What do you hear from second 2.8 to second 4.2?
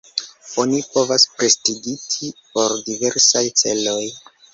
diversaj celoj.